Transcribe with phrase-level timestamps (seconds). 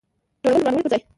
[0.43, 1.01] جوړول د ورانولو پر ځای.